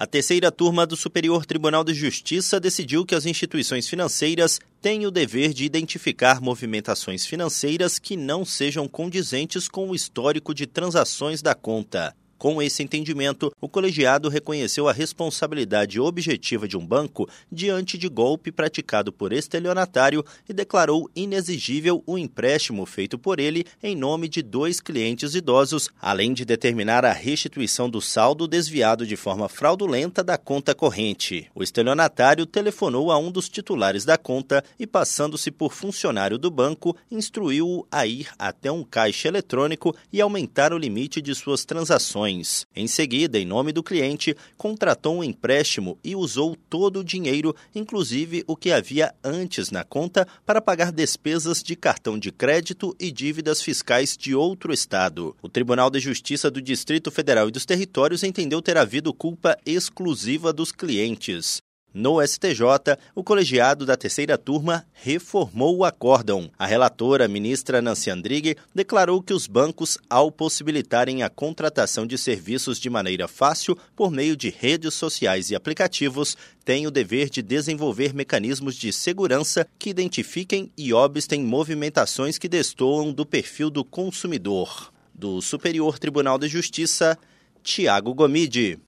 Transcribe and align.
A 0.00 0.06
terceira 0.06 0.52
turma 0.52 0.86
do 0.86 0.96
Superior 0.96 1.44
Tribunal 1.44 1.82
de 1.82 1.92
Justiça 1.92 2.60
decidiu 2.60 3.04
que 3.04 3.16
as 3.16 3.26
instituições 3.26 3.88
financeiras 3.88 4.60
têm 4.80 5.04
o 5.04 5.10
dever 5.10 5.52
de 5.52 5.64
identificar 5.64 6.40
movimentações 6.40 7.26
financeiras 7.26 7.98
que 7.98 8.16
não 8.16 8.44
sejam 8.44 8.86
condizentes 8.86 9.66
com 9.66 9.90
o 9.90 9.96
histórico 9.96 10.54
de 10.54 10.68
transações 10.68 11.42
da 11.42 11.52
conta. 11.52 12.14
Com 12.38 12.62
esse 12.62 12.84
entendimento, 12.84 13.52
o 13.60 13.68
colegiado 13.68 14.28
reconheceu 14.28 14.88
a 14.88 14.92
responsabilidade 14.92 15.98
objetiva 15.98 16.68
de 16.68 16.76
um 16.76 16.86
banco 16.86 17.28
diante 17.50 17.98
de 17.98 18.08
golpe 18.08 18.52
praticado 18.52 19.12
por 19.12 19.32
estelionatário 19.32 20.24
e 20.48 20.52
declarou 20.52 21.10
inexigível 21.16 22.00
o 22.06 22.16
empréstimo 22.16 22.86
feito 22.86 23.18
por 23.18 23.40
ele 23.40 23.64
em 23.82 23.96
nome 23.96 24.28
de 24.28 24.40
dois 24.40 24.78
clientes 24.78 25.34
idosos, 25.34 25.90
além 26.00 26.32
de 26.32 26.44
determinar 26.44 27.04
a 27.04 27.10
restituição 27.10 27.90
do 27.90 28.00
saldo 28.00 28.46
desviado 28.46 29.04
de 29.04 29.16
forma 29.16 29.48
fraudulenta 29.48 30.22
da 30.22 30.38
conta 30.38 30.76
corrente. 30.76 31.50
O 31.56 31.62
estelionatário 31.64 32.46
telefonou 32.46 33.10
a 33.10 33.18
um 33.18 33.32
dos 33.32 33.48
titulares 33.48 34.04
da 34.04 34.16
conta 34.16 34.62
e, 34.78 34.86
passando-se 34.86 35.50
por 35.50 35.72
funcionário 35.72 36.38
do 36.38 36.52
banco, 36.52 36.96
instruiu-o 37.10 37.84
a 37.90 38.06
ir 38.06 38.28
até 38.38 38.70
um 38.70 38.84
caixa 38.84 39.26
eletrônico 39.26 39.92
e 40.12 40.20
aumentar 40.20 40.72
o 40.72 40.78
limite 40.78 41.20
de 41.20 41.34
suas 41.34 41.64
transações 41.64 42.27
em 42.28 42.86
seguida, 42.86 43.38
em 43.38 43.44
nome 43.44 43.72
do 43.72 43.82
cliente, 43.82 44.36
contratou 44.56 45.18
um 45.18 45.24
empréstimo 45.24 45.98
e 46.04 46.14
usou 46.14 46.56
todo 46.68 47.00
o 47.00 47.04
dinheiro, 47.04 47.54
inclusive 47.74 48.44
o 48.46 48.56
que 48.56 48.70
havia 48.70 49.14
antes 49.24 49.70
na 49.70 49.84
conta, 49.84 50.26
para 50.44 50.60
pagar 50.60 50.92
despesas 50.92 51.62
de 51.62 51.74
cartão 51.74 52.18
de 52.18 52.30
crédito 52.30 52.94
e 52.98 53.10
dívidas 53.10 53.62
fiscais 53.62 54.16
de 54.16 54.34
outro 54.34 54.72
estado. 54.72 55.36
O 55.42 55.48
Tribunal 55.48 55.90
de 55.90 56.00
Justiça 56.00 56.50
do 56.50 56.60
Distrito 56.60 57.10
Federal 57.10 57.48
e 57.48 57.52
dos 57.52 57.66
Territórios 57.66 58.22
entendeu 58.22 58.60
ter 58.60 58.76
havido 58.76 59.12
culpa 59.12 59.56
exclusiva 59.64 60.52
dos 60.52 60.72
clientes. 60.72 61.62
No 61.92 62.20
STJ, 62.20 62.98
o 63.14 63.24
colegiado 63.24 63.86
da 63.86 63.96
terceira 63.96 64.36
turma 64.36 64.84
reformou 64.92 65.78
o 65.78 65.84
acórdão. 65.86 66.50
A 66.58 66.66
relatora, 66.66 67.26
ministra 67.26 67.80
Nancy 67.80 68.10
Andrighi, 68.10 68.56
declarou 68.74 69.22
que 69.22 69.32
os 69.32 69.46
bancos, 69.46 69.96
ao 70.08 70.30
possibilitarem 70.30 71.22
a 71.22 71.30
contratação 71.30 72.06
de 72.06 72.18
serviços 72.18 72.78
de 72.78 72.90
maneira 72.90 73.26
fácil 73.26 73.76
por 73.96 74.10
meio 74.10 74.36
de 74.36 74.50
redes 74.50 74.92
sociais 74.92 75.50
e 75.50 75.56
aplicativos, 75.56 76.36
têm 76.62 76.86
o 76.86 76.90
dever 76.90 77.30
de 77.30 77.40
desenvolver 77.40 78.12
mecanismos 78.12 78.76
de 78.76 78.92
segurança 78.92 79.66
que 79.78 79.88
identifiquem 79.88 80.70
e 80.76 80.92
obstem 80.92 81.42
movimentações 81.42 82.36
que 82.36 82.50
destoam 82.50 83.14
do 83.14 83.24
perfil 83.24 83.70
do 83.70 83.82
consumidor. 83.82 84.92
Do 85.14 85.40
Superior 85.40 85.98
Tribunal 85.98 86.38
de 86.38 86.48
Justiça, 86.48 87.18
Tiago 87.62 88.12
Gomide. 88.12 88.78